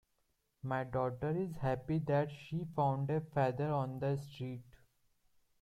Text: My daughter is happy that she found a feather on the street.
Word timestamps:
My 0.63 0.83
daughter 0.83 1.29
is 1.29 1.57
happy 1.57 1.99
that 2.07 2.31
she 2.31 2.65
found 2.75 3.11
a 3.11 3.21
feather 3.21 3.71
on 3.71 3.99
the 3.99 4.17
street. 4.17 4.63